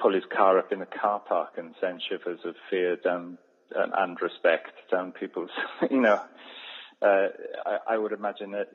[0.00, 3.38] pull his car up in a car park and send shivers of fear down
[3.74, 5.50] and, and respect down people's,
[5.90, 6.20] you know.
[7.02, 7.28] Uh,
[7.66, 8.68] I, I, would imagine that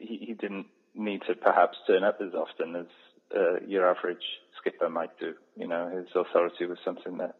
[0.00, 2.86] he, he, didn't need to perhaps turn up as often as
[3.36, 4.24] uh, your average
[4.58, 5.34] skipper might do.
[5.54, 7.36] You know, his authority was something that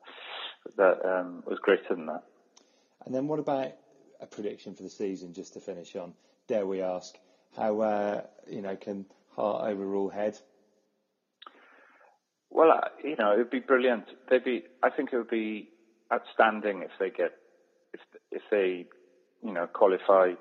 [0.77, 2.23] that um, was greater than that.
[3.07, 3.73] And then, what about
[4.21, 5.33] a prediction for the season?
[5.33, 6.13] Just to finish on,
[6.47, 7.17] dare we ask?
[7.57, 10.39] how uh, you know can heart overrule Head?
[12.51, 14.05] Well, uh, you know, it would be brilliant.
[14.29, 14.65] They'd be.
[14.83, 15.69] I think it would be
[16.13, 17.33] outstanding if they get
[17.93, 18.01] if
[18.31, 18.87] if they
[19.43, 20.33] you know qualify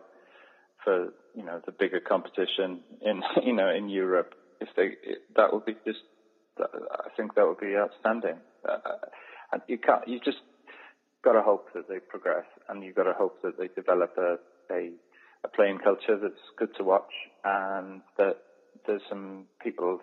[0.84, 4.34] for you know the bigger competition in you know in Europe.
[4.60, 4.98] If they
[5.36, 6.00] that would be just.
[6.60, 8.38] I think that would be outstanding.
[8.68, 8.78] Uh,
[9.52, 10.08] and you can't.
[10.08, 10.40] You just
[11.24, 14.38] got to hope that they progress, and you've got to hope that they develop a,
[14.74, 14.92] a
[15.44, 17.12] a playing culture that's good to watch,
[17.44, 18.38] and that
[18.86, 20.00] there's some people.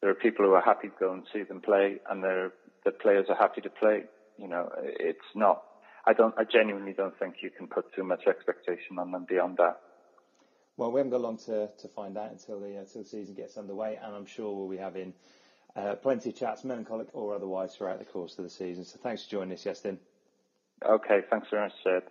[0.00, 2.52] There are people who are happy to go and see them play, and there
[2.84, 4.04] the players are happy to play.
[4.38, 5.62] You know, it's not.
[6.06, 6.34] I don't.
[6.38, 9.80] I genuinely don't think you can put too much expectation on them beyond that.
[10.76, 13.34] Well, we haven't got long to, to find out until the uh, until the season
[13.34, 15.12] gets underway, and I'm sure we'll be having
[15.74, 18.84] uh, plenty of chats, melancholic or otherwise, throughout the course of the season.
[18.84, 19.98] So thanks for joining us, Iestyn.
[20.88, 22.02] Okay, thanks very much, Sid.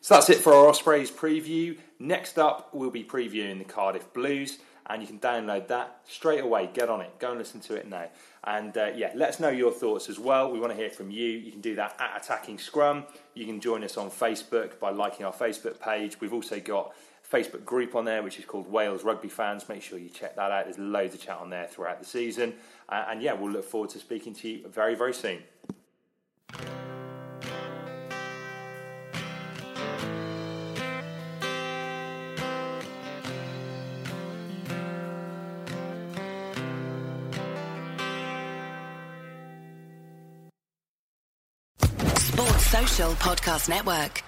[0.00, 1.76] So that's it for our Ospreys preview.
[1.98, 4.58] Next up, we'll be previewing the Cardiff Blues,
[4.88, 6.70] and you can download that straight away.
[6.72, 7.18] Get on it.
[7.18, 8.08] Go and listen to it now.
[8.44, 10.50] And uh, yeah, let us know your thoughts as well.
[10.50, 11.26] We want to hear from you.
[11.26, 13.04] You can do that at Attacking Scrum.
[13.34, 16.20] You can join us on Facebook by liking our Facebook page.
[16.20, 16.94] We've also got
[17.30, 19.68] Facebook group on there, which is called Wales Rugby Fans.
[19.68, 20.64] Make sure you check that out.
[20.64, 22.54] There's loads of chat on there throughout the season.
[22.88, 25.42] Uh, and yeah, we'll look forward to speaking to you very, very soon.
[43.18, 44.27] Podcast Network.